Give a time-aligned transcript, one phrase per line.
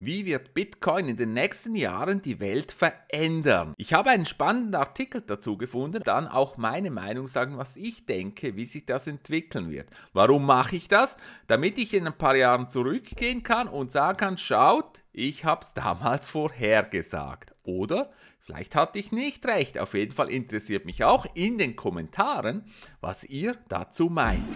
[0.00, 3.74] Wie wird Bitcoin in den nächsten Jahren die Welt verändern?
[3.76, 8.54] Ich habe einen spannenden Artikel dazu gefunden, dann auch meine Meinung sagen, was ich denke,
[8.54, 9.90] wie sich das entwickeln wird.
[10.12, 11.16] Warum mache ich das?
[11.48, 15.74] Damit ich in ein paar Jahren zurückgehen kann und sagen kann, schaut, ich habe es
[15.74, 17.52] damals vorhergesagt.
[17.64, 19.80] Oder vielleicht hatte ich nicht recht.
[19.80, 22.66] Auf jeden Fall interessiert mich auch in den Kommentaren,
[23.00, 24.46] was ihr dazu meint.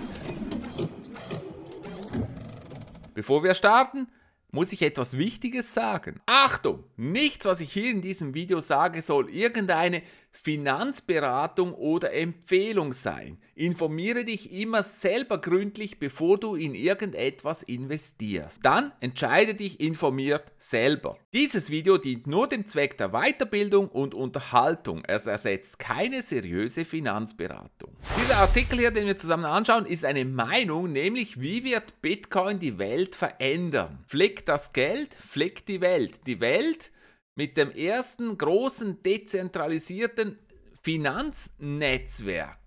[3.13, 4.07] Bevor wir starten,
[4.53, 6.21] muss ich etwas Wichtiges sagen.
[6.27, 13.39] Achtung, nichts, was ich hier in diesem Video sage, soll irgendeine Finanzberatung oder Empfehlung sein.
[13.55, 18.65] Informiere dich immer selber gründlich, bevor du in irgendetwas investierst.
[18.65, 21.17] Dann entscheide dich informiert selber.
[21.33, 25.05] Dieses Video dient nur dem Zweck der Weiterbildung und Unterhaltung.
[25.07, 27.95] Es ersetzt keine seriöse Finanzberatung.
[28.21, 32.79] Dieser Artikel hier, den wir zusammen anschauen, ist eine Meinung, nämlich wie wird Bitcoin die
[32.79, 34.03] Welt verändern.
[34.07, 36.27] Flick das Geld, flick die Welt.
[36.27, 36.91] Die Welt
[37.35, 40.39] mit dem ersten großen dezentralisierten
[40.83, 42.59] Finanznetzwerk.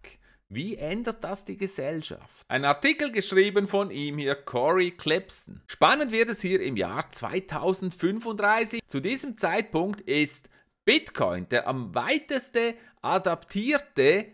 [0.48, 2.45] Wie ändert das die Gesellschaft?
[2.48, 5.62] Ein Artikel geschrieben von ihm hier, Corey Clipson.
[5.67, 8.81] Spannend wird es hier im Jahr 2035.
[8.88, 10.50] Zu diesem Zeitpunkt ist
[10.86, 14.28] Bitcoin der am weiteste adaptierte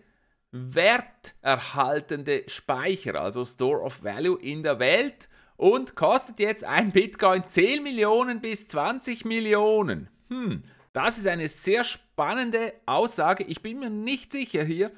[0.52, 7.84] werterhaltende Speicher, also Store of Value in der Welt und kostet jetzt ein Bitcoin 10
[7.84, 10.10] Millionen bis 20 Millionen.
[10.32, 13.44] Hm, das ist eine sehr spannende Aussage.
[13.44, 14.92] Ich bin mir nicht sicher hier,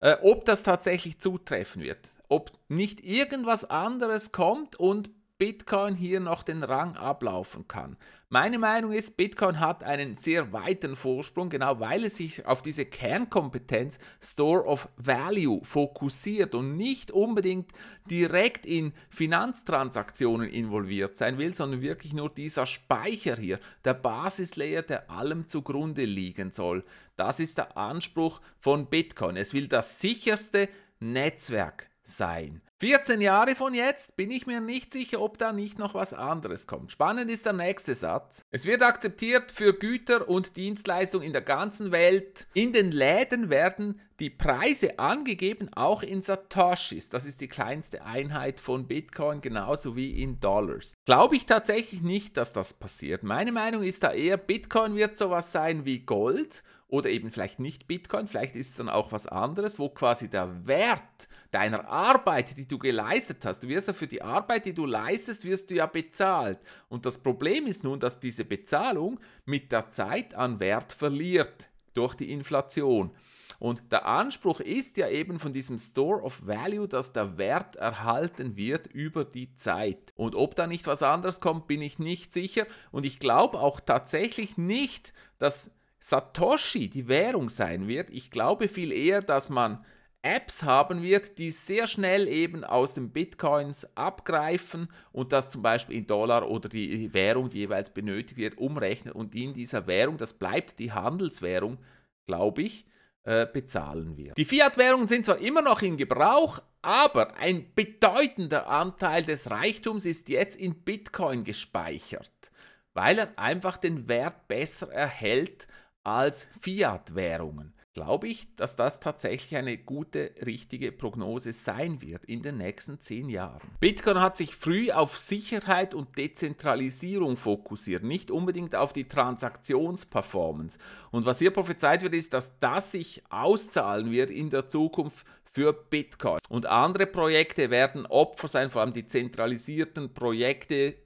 [0.00, 2.10] äh, ob das tatsächlich zutreffen wird.
[2.28, 7.98] Ob nicht irgendwas anderes kommt und Bitcoin hier noch den Rang ablaufen kann.
[8.30, 12.86] Meine Meinung ist, Bitcoin hat einen sehr weiten Vorsprung, genau weil es sich auf diese
[12.86, 17.70] Kernkompetenz Store of Value fokussiert und nicht unbedingt
[18.10, 25.10] direkt in Finanztransaktionen involviert sein will, sondern wirklich nur dieser Speicher hier, der Basislayer, der
[25.10, 26.82] allem zugrunde liegen soll.
[27.16, 29.36] Das ist der Anspruch von Bitcoin.
[29.36, 32.62] Es will das sicherste Netzwerk sein.
[32.78, 36.66] 14 Jahre von jetzt bin ich mir nicht sicher, ob da nicht noch was anderes
[36.66, 36.92] kommt.
[36.92, 38.42] Spannend ist der nächste Satz.
[38.50, 42.46] Es wird akzeptiert für Güter und Dienstleistungen in der ganzen Welt.
[42.52, 47.08] In den Läden werden die Preise angegeben, auch in Satoshis.
[47.08, 50.98] Das ist die kleinste Einheit von Bitcoin, genauso wie in Dollars.
[51.06, 53.22] Glaube ich tatsächlich nicht, dass das passiert.
[53.22, 56.62] Meine Meinung ist da eher, Bitcoin wird sowas sein wie Gold
[56.96, 60.66] oder eben vielleicht nicht Bitcoin, vielleicht ist es dann auch was anderes, wo quasi der
[60.66, 64.86] Wert deiner Arbeit, die du geleistet hast, du wirst ja für die Arbeit, die du
[64.86, 66.58] leistest, wirst du ja bezahlt.
[66.88, 72.14] Und das Problem ist nun, dass diese Bezahlung mit der Zeit an Wert verliert durch
[72.14, 73.12] die Inflation.
[73.58, 78.56] Und der Anspruch ist ja eben von diesem Store of Value, dass der Wert erhalten
[78.56, 80.12] wird über die Zeit.
[80.16, 82.66] Und ob da nicht was anderes kommt, bin ich nicht sicher.
[82.90, 85.70] Und ich glaube auch tatsächlich nicht, dass
[86.00, 88.10] Satoshi die Währung sein wird.
[88.10, 89.84] Ich glaube viel eher, dass man
[90.26, 95.96] Apps haben wird, die sehr schnell eben aus den Bitcoins abgreifen und das zum Beispiel
[95.96, 100.32] in Dollar oder die Währung, die jeweils benötigt wird, umrechnen und in dieser Währung, das
[100.32, 101.78] bleibt die Handelswährung,
[102.26, 102.86] glaube ich,
[103.22, 104.36] äh, bezahlen wird.
[104.36, 110.28] Die Fiat-Währungen sind zwar immer noch in Gebrauch, aber ein bedeutender Anteil des Reichtums ist
[110.28, 112.50] jetzt in Bitcoin gespeichert,
[112.94, 115.68] weil er einfach den Wert besser erhält
[116.06, 117.72] als Fiat-Währungen.
[117.92, 123.30] Glaube ich, dass das tatsächlich eine gute, richtige Prognose sein wird in den nächsten zehn
[123.30, 123.70] Jahren.
[123.80, 130.78] Bitcoin hat sich früh auf Sicherheit und Dezentralisierung fokussiert, nicht unbedingt auf die Transaktionsperformance.
[131.10, 135.72] Und was hier prophezeit wird, ist, dass das sich auszahlen wird in der Zukunft für
[135.72, 136.40] Bitcoin.
[136.50, 140.96] Und andere Projekte werden Opfer sein, vor allem die zentralisierten Projekte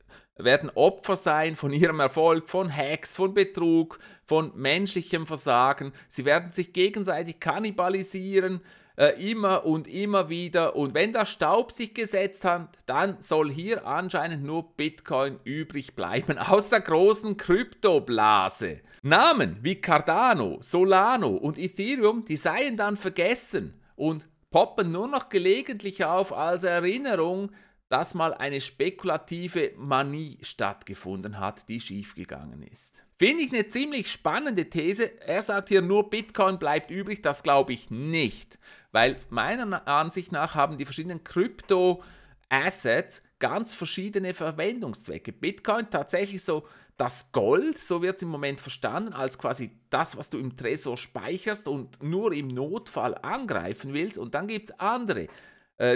[0.44, 5.92] werden Opfer sein von ihrem Erfolg, von Hacks, von Betrug, von menschlichem Versagen.
[6.08, 8.60] Sie werden sich gegenseitig kannibalisieren,
[9.00, 10.76] äh, immer und immer wieder.
[10.76, 16.36] Und wenn der Staub sich gesetzt hat, dann soll hier anscheinend nur Bitcoin übrig bleiben
[16.38, 18.80] aus der großen Kryptoblase.
[19.02, 26.04] Namen wie Cardano, Solano und Ethereum, die seien dann vergessen und poppen nur noch gelegentlich
[26.04, 27.50] auf als Erinnerung
[27.90, 33.04] dass mal eine spekulative Manie stattgefunden hat, die schiefgegangen ist.
[33.18, 35.20] Finde ich eine ziemlich spannende These.
[35.20, 37.20] Er sagt hier nur Bitcoin bleibt übrig.
[37.20, 38.60] Das glaube ich nicht,
[38.92, 45.32] weil meiner Ansicht nach haben die verschiedenen Krypto-Assets ganz verschiedene Verwendungszwecke.
[45.32, 50.30] Bitcoin tatsächlich so das Gold, so wird es im Moment verstanden, als quasi das, was
[50.30, 54.16] du im Tresor speicherst und nur im Notfall angreifen willst.
[54.16, 55.26] Und dann gibt es andere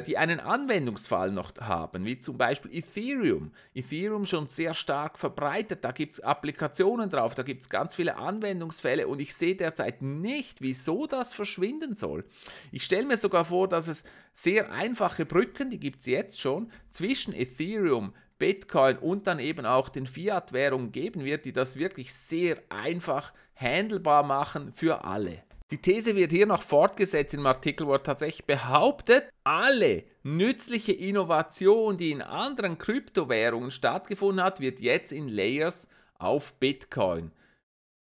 [0.06, 3.52] die einen Anwendungsfall noch haben, wie zum Beispiel Ethereum.
[3.74, 8.16] Ethereum schon sehr stark verbreitet, da gibt es Applikationen drauf, da gibt es ganz viele
[8.16, 12.24] Anwendungsfälle und ich sehe derzeit nicht, wieso das verschwinden soll.
[12.72, 16.70] Ich stelle mir sogar vor, dass es sehr einfache Brücken, die gibt es jetzt schon,
[16.88, 22.56] zwischen Ethereum, Bitcoin und dann eben auch den Fiat-Währungen geben wird, die das wirklich sehr
[22.70, 25.42] einfach handelbar machen für alle.
[25.70, 32.10] Die These wird hier noch fortgesetzt im Artikel, wo tatsächlich behauptet, alle nützliche Innovation, die
[32.10, 35.88] in anderen Kryptowährungen stattgefunden hat, wird jetzt in Layers
[36.18, 37.32] auf Bitcoin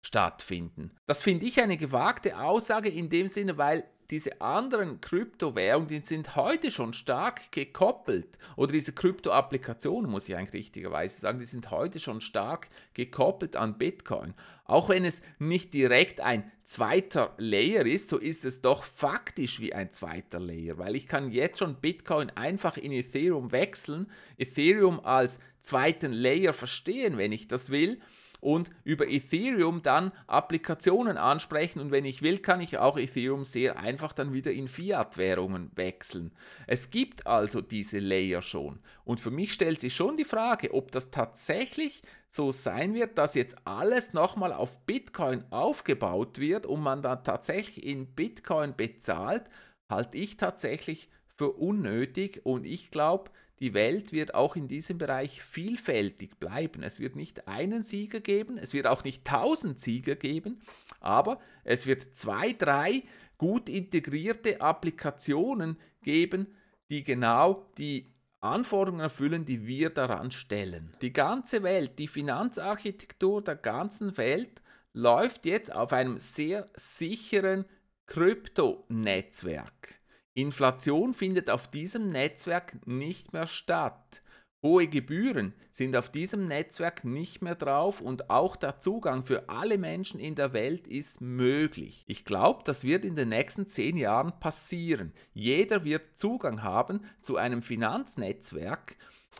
[0.05, 0.91] stattfinden.
[1.07, 6.37] Das finde ich eine gewagte Aussage in dem Sinne, weil diese anderen Kryptowährungen, die sind
[6.37, 11.99] heute schon stark gekoppelt, oder diese Krypto-Applikationen, muss ich eigentlich richtigerweise sagen, die sind heute
[11.99, 14.35] schon stark gekoppelt an Bitcoin.
[14.67, 19.73] Auch wenn es nicht direkt ein zweiter Layer ist, so ist es doch faktisch wie
[19.73, 25.41] ein zweiter Layer, weil ich kann jetzt schon Bitcoin einfach in Ethereum wechseln, Ethereum als
[25.63, 27.99] zweiten Layer verstehen, wenn ich das will
[28.43, 31.79] und über Ethereum dann Applikationen ansprechen.
[31.79, 36.33] Und wenn ich will, kann ich auch Ethereum sehr einfach dann wieder in Fiat-Währungen wechseln.
[36.67, 38.81] Es gibt also diese Layer schon.
[39.05, 43.37] Und für mich stellt sich schon die Frage, ob das tatsächlich so sein wird, dass
[43.37, 49.45] jetzt alles nochmal auf Bitcoin aufgebaut wird und man dann tatsächlich in Bitcoin bezahlt,
[49.89, 52.45] halte ich tatsächlich für unnötig.
[52.45, 53.31] Und ich glaube,
[53.63, 56.83] die Welt wird auch in diesem Bereich vielfältig bleiben.
[56.83, 60.61] Es wird nicht einen Sieger geben, es wird auch nicht tausend Sieger geben,
[60.99, 63.05] aber es wird zwei, drei
[63.39, 66.49] gut integrierte Applikationen geben,
[66.91, 70.93] die genau die Anforderungen erfüllen, die wir daran stellen.
[71.01, 74.61] Die ganze Welt, die Finanzarchitektur der ganzen Welt
[74.93, 77.65] läuft jetzt auf einem sehr sicheren
[78.07, 80.02] Kryptonetzwerk.
[80.35, 84.23] Inflation findet auf diesem Netzwerk nicht mehr statt.
[84.63, 89.77] Hohe Gebühren sind auf diesem Netzwerk nicht mehr drauf und auch der Zugang für alle
[89.77, 92.05] Menschen in der Welt ist möglich.
[92.07, 95.13] Ich glaube, das wird in den nächsten zehn Jahren passieren.
[95.35, 98.97] Jeder wird Zugang haben zu einem Finanznetzwerk.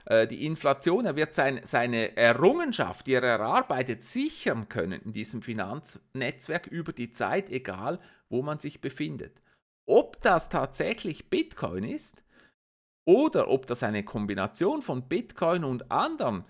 [0.07, 5.41] Äh, die Inflation, er wird sein, seine Errungenschaft, die er erarbeitet, sichern können in diesem
[5.41, 9.41] Finanznetzwerk über die Zeit, egal wo man sich befindet.
[9.87, 12.23] Ob das tatsächlich Bitcoin ist
[13.05, 16.45] oder ob das eine Kombination von Bitcoin und anderen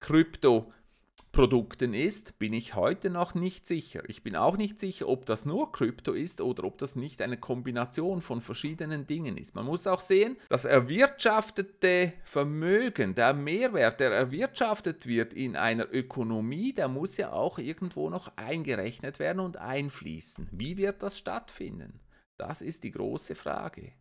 [0.00, 4.02] Kryptoprodukten ist, bin ich heute noch nicht sicher.
[4.08, 7.36] Ich bin auch nicht sicher, ob das nur Krypto ist oder ob das nicht eine
[7.36, 9.54] Kombination von verschiedenen Dingen ist.
[9.54, 16.72] Man muss auch sehen, das erwirtschaftete Vermögen, der Mehrwert, der erwirtschaftet wird in einer Ökonomie,
[16.72, 20.48] der muss ja auch irgendwo noch eingerechnet werden und einfließen.
[20.50, 22.00] Wie wird das stattfinden?
[22.38, 23.92] Das ist die große Frage.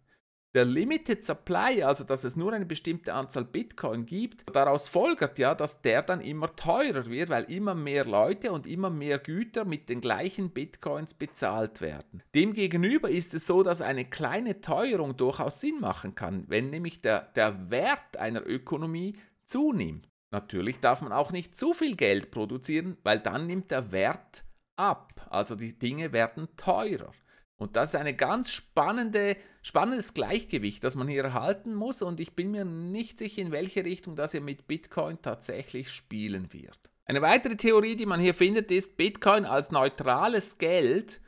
[0.56, 5.54] Der Limited Supply, also dass es nur eine bestimmte Anzahl Bitcoin gibt, daraus folgert ja,
[5.54, 9.90] dass der dann immer teurer wird, weil immer mehr Leute und immer mehr Güter mit
[9.90, 12.24] den gleichen Bitcoins bezahlt werden.
[12.34, 17.34] Demgegenüber ist es so, dass eine kleine Teuerung durchaus Sinn machen kann, wenn nämlich der,
[17.36, 20.08] der Wert einer Ökonomie zunimmt.
[20.32, 24.46] Natürlich darf man auch nicht zu viel Geld produzieren, weil dann nimmt der Wert
[24.78, 27.12] ab, also die Dinge werden teurer.
[27.58, 32.02] Und das ist ein ganz spannende, spannendes Gleichgewicht, das man hier erhalten muss.
[32.02, 36.52] Und ich bin mir nicht sicher, in welche Richtung das hier mit Bitcoin tatsächlich spielen
[36.52, 36.78] wird.
[37.06, 41.22] Eine weitere Theorie, die man hier findet, ist, Bitcoin als neutrales Geld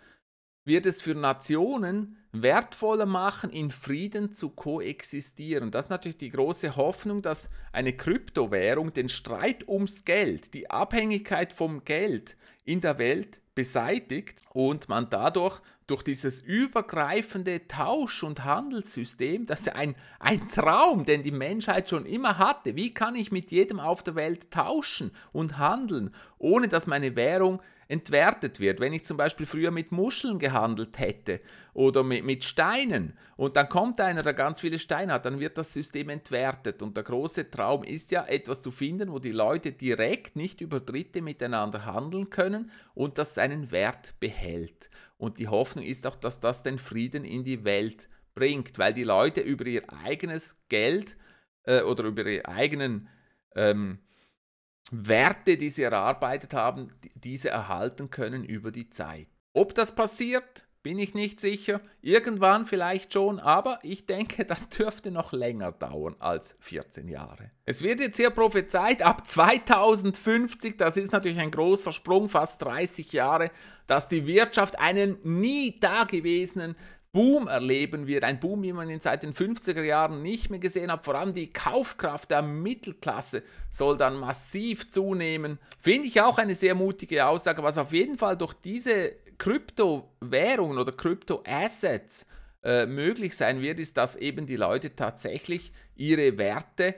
[0.65, 5.71] wird es für Nationen wertvoller machen, in Frieden zu koexistieren.
[5.71, 11.53] Das ist natürlich die große Hoffnung, dass eine Kryptowährung den Streit ums Geld, die Abhängigkeit
[11.53, 12.35] vom Geld
[12.65, 19.69] in der Welt beseitigt und man dadurch durch dieses übergreifende Tausch- und Handelssystem, das ist
[19.69, 22.75] ein, ein Traum, den die Menschheit schon immer hatte.
[22.75, 27.59] Wie kann ich mit jedem auf der Welt tauschen und handeln, ohne dass meine Währung
[27.87, 28.79] entwertet wird.
[28.79, 31.39] Wenn ich zum Beispiel früher mit Muscheln gehandelt hätte
[31.73, 35.57] oder mit, mit Steinen und dann kommt einer, der ganz viele Steine hat, dann wird
[35.57, 36.81] das System entwertet.
[36.81, 40.79] Und der große Traum ist ja, etwas zu finden, wo die Leute direkt, nicht über
[40.79, 44.89] Dritte miteinander handeln können und das seinen Wert behält.
[45.17, 49.03] Und die Hoffnung ist auch, dass das den Frieden in die Welt bringt, weil die
[49.03, 51.17] Leute über ihr eigenes Geld
[51.63, 53.07] äh, oder über ihre eigenen
[53.55, 53.99] ähm,
[54.91, 59.27] Werte, die sie erarbeitet haben, diese erhalten können über die Zeit.
[59.53, 61.81] Ob das passiert, bin ich nicht sicher.
[62.01, 67.51] Irgendwann vielleicht schon, aber ich denke, das dürfte noch länger dauern als 14 Jahre.
[67.65, 73.11] Es wird jetzt hier prophezeit, ab 2050, das ist natürlich ein großer Sprung, fast 30
[73.11, 73.51] Jahre,
[73.85, 76.77] dass die Wirtschaft einen nie dagewesenen
[77.17, 80.91] Boom erleben wird, ein Boom, wie man ihn seit den 50er Jahren nicht mehr gesehen
[80.91, 81.03] hat.
[81.03, 85.57] Vor allem die Kaufkraft der Mittelklasse soll dann massiv zunehmen.
[85.79, 90.91] Finde ich auch eine sehr mutige Aussage, was auf jeden Fall durch diese Kryptowährungen oder
[90.91, 92.27] Kryptoassets
[92.63, 96.93] äh, möglich sein wird, ist, dass eben die Leute tatsächlich ihre Werte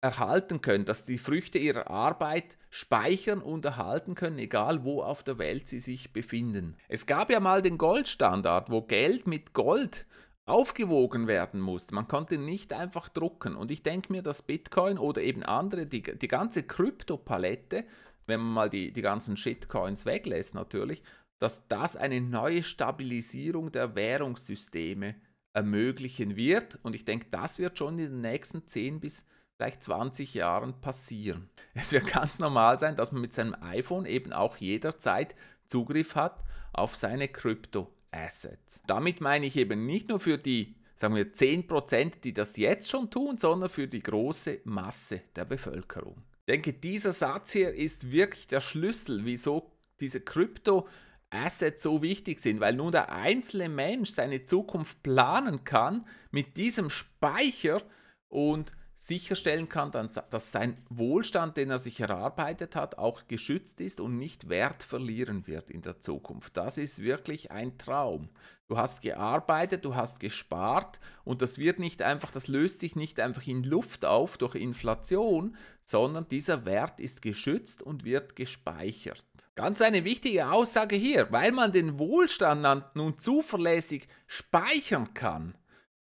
[0.00, 5.38] erhalten können, dass die Früchte ihrer Arbeit speichern und erhalten können, egal wo auf der
[5.38, 6.76] Welt sie sich befinden.
[6.88, 10.06] Es gab ja mal den Goldstandard, wo Geld mit Gold
[10.46, 11.94] aufgewogen werden musste.
[11.94, 13.54] Man konnte nicht einfach drucken.
[13.54, 17.84] Und ich denke mir, dass Bitcoin oder eben andere, die, die ganze Kryptopalette,
[18.26, 21.02] wenn man mal die, die ganzen Shitcoins weglässt natürlich,
[21.38, 25.16] dass das eine neue Stabilisierung der Währungssysteme
[25.52, 26.78] ermöglichen wird.
[26.82, 29.24] Und ich denke, das wird schon in den nächsten 10 bis
[29.58, 31.50] vielleicht 20 Jahren passieren.
[31.74, 35.34] Es wird ganz normal sein, dass man mit seinem iPhone eben auch jederzeit
[35.66, 38.82] Zugriff hat auf seine Krypto-Assets.
[38.86, 43.08] Damit meine ich eben nicht nur für die sagen wir 10%, die das jetzt schon
[43.08, 46.16] tun, sondern für die große Masse der Bevölkerung.
[46.40, 52.58] Ich denke, dieser Satz hier ist wirklich der Schlüssel, wieso diese Krypto-Assets so wichtig sind,
[52.58, 57.80] weil nun der einzelne Mensch seine Zukunft planen kann mit diesem Speicher
[58.28, 64.18] und sicherstellen kann, dass sein Wohlstand, den er sich erarbeitet hat, auch geschützt ist und
[64.18, 66.56] nicht Wert verlieren wird in der Zukunft.
[66.56, 68.28] Das ist wirklich ein Traum.
[68.66, 73.20] Du hast gearbeitet, du hast gespart und das wird nicht einfach, das löst sich nicht
[73.20, 79.24] einfach in Luft auf durch Inflation, sondern dieser Wert ist geschützt und wird gespeichert.
[79.54, 85.56] Ganz eine wichtige Aussage hier, weil man den Wohlstand nun zuverlässig speichern kann,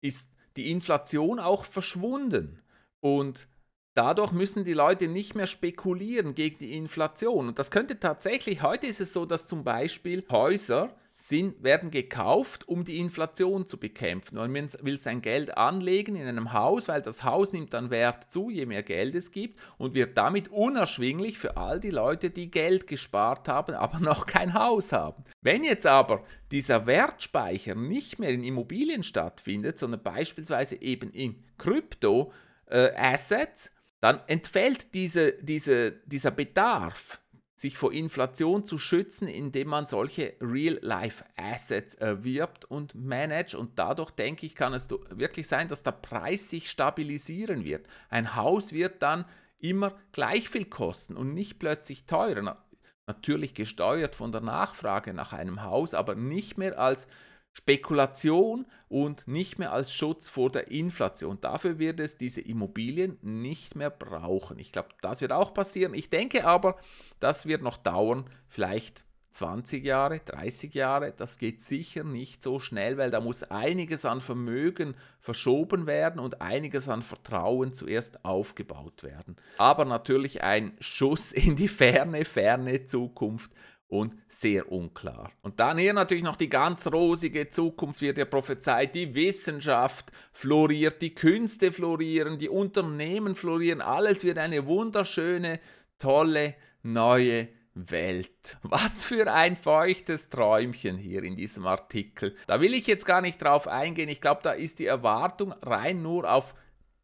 [0.01, 2.61] ist die Inflation auch verschwunden.
[3.01, 3.49] Und
[3.95, 7.49] dadurch müssen die Leute nicht mehr spekulieren gegen die Inflation.
[7.49, 12.67] Und das könnte tatsächlich, heute ist es so, dass zum Beispiel Häuser sind, werden gekauft,
[12.67, 14.37] um die Inflation zu bekämpfen.
[14.37, 18.49] Man will sein Geld anlegen in einem Haus, weil das Haus nimmt dann Wert zu,
[18.49, 22.87] je mehr Geld es gibt und wird damit unerschwinglich für all die Leute, die Geld
[22.87, 25.25] gespart haben, aber noch kein Haus haben.
[25.43, 32.33] Wenn jetzt aber dieser Wertspeicher nicht mehr in Immobilien stattfindet, sondern beispielsweise eben in Krypto,
[32.71, 37.21] äh, Assets, dann entfällt diese, diese, dieser Bedarf,
[37.61, 43.55] sich vor Inflation zu schützen, indem man solche Real-Life-Assets erwirbt und managt.
[43.55, 47.87] Und dadurch, denke ich, kann es wirklich sein, dass der Preis sich stabilisieren wird.
[48.09, 49.27] Ein Haus wird dann
[49.59, 52.65] immer gleich viel kosten und nicht plötzlich teurer.
[53.07, 57.09] Natürlich gesteuert von der Nachfrage nach einem Haus, aber nicht mehr als
[57.53, 61.41] Spekulation und nicht mehr als Schutz vor der Inflation.
[61.41, 64.59] Dafür wird es diese Immobilien nicht mehr brauchen.
[64.59, 65.95] Ich glaube, das wird auch passieren.
[65.95, 66.77] Ich denke aber,
[67.19, 71.13] das wird noch dauern, vielleicht 20 Jahre, 30 Jahre.
[71.17, 76.41] Das geht sicher nicht so schnell, weil da muss einiges an Vermögen verschoben werden und
[76.41, 79.37] einiges an Vertrauen zuerst aufgebaut werden.
[79.59, 83.53] Aber natürlich ein Schuss in die ferne, ferne Zukunft
[83.91, 85.33] und sehr unklar.
[85.43, 91.03] Und dann hier natürlich noch die ganz rosige Zukunft wird ja prophezeit, die Wissenschaft floriert,
[91.03, 95.61] die Künste florieren, die Unternehmen florieren, alles wird eine wunderschöne,
[95.99, 98.59] tolle, neue Welt.
[98.63, 102.37] Was für ein feuchtes Träumchen hier in diesem Artikel.
[102.47, 104.09] Da will ich jetzt gar nicht drauf eingehen.
[104.09, 106.55] Ich glaube, da ist die Erwartung rein nur auf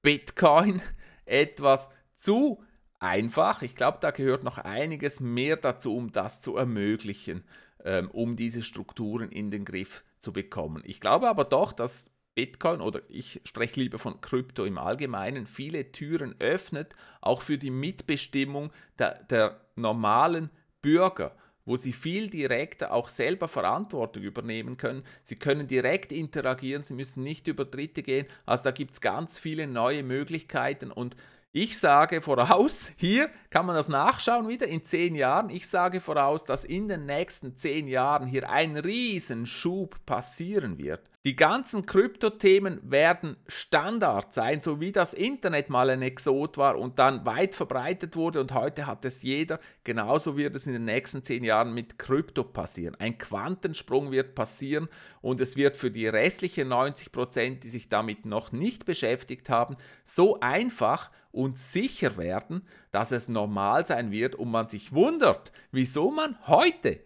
[0.02, 0.82] Bitcoin
[1.24, 2.62] etwas zu
[2.98, 3.62] einfach.
[3.62, 7.44] Ich glaube, da gehört noch einiges mehr dazu, um das zu ermöglichen,
[7.84, 10.82] ähm, um diese Strukturen in den Griff zu bekommen.
[10.86, 15.92] Ich glaube aber doch, dass Bitcoin oder ich spreche lieber von Krypto im Allgemeinen, viele
[15.92, 20.50] Türen öffnet, auch für die Mitbestimmung der, der normalen
[20.82, 21.34] Bürger
[21.66, 25.02] wo sie viel direkter auch selber Verantwortung übernehmen können.
[25.24, 28.26] Sie können direkt interagieren, sie müssen nicht über Dritte gehen.
[28.46, 31.16] Also da gibt es ganz viele neue Möglichkeiten und
[31.56, 35.48] ich sage voraus, hier kann man das nachschauen wieder in zehn Jahren.
[35.48, 41.08] Ich sage voraus, dass in den nächsten zehn Jahren hier ein Riesenschub passieren wird.
[41.24, 46.98] Die ganzen Kryptothemen werden Standard sein, so wie das Internet mal ein Exot war und
[47.00, 49.58] dann weit verbreitet wurde und heute hat es jeder.
[49.82, 52.94] Genauso wird es in den nächsten zehn Jahren mit Krypto passieren.
[53.00, 54.88] Ein Quantensprung wird passieren
[55.20, 59.76] und es wird für die restlichen 90 Prozent, die sich damit noch nicht beschäftigt haben,
[60.04, 66.10] so einfach und sicher werden, dass es normal sein wird und man sich wundert, wieso
[66.10, 67.00] man heute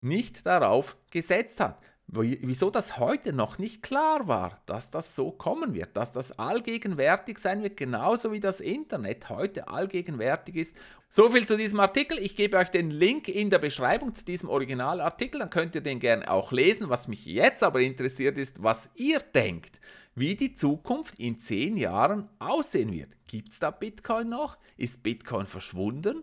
[0.00, 1.82] nicht darauf gesetzt hat.
[2.08, 7.38] Wieso das heute noch nicht klar war, dass das so kommen wird, dass das allgegenwärtig
[7.38, 10.76] sein wird, genauso wie das Internet heute allgegenwärtig ist.
[11.08, 12.18] So viel zu diesem Artikel.
[12.18, 15.98] Ich gebe euch den Link in der Beschreibung zu diesem Originalartikel, dann könnt ihr den
[15.98, 16.88] gerne auch lesen.
[16.88, 19.80] Was mich jetzt aber interessiert ist, was ihr denkt,
[20.14, 23.10] wie die Zukunft in zehn Jahren aussehen wird.
[23.26, 24.56] Gibt es da Bitcoin noch?
[24.76, 26.22] Ist Bitcoin verschwunden?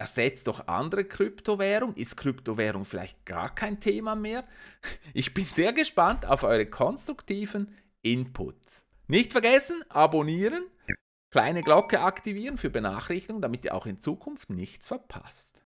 [0.00, 1.94] Ersetzt doch andere Kryptowährung?
[1.94, 4.44] Ist Kryptowährung vielleicht gar kein Thema mehr?
[5.12, 8.86] Ich bin sehr gespannt auf eure konstruktiven Inputs.
[9.08, 10.64] Nicht vergessen, abonnieren,
[11.30, 15.58] kleine Glocke aktivieren für Benachrichtigungen, damit ihr auch in Zukunft nichts verpasst.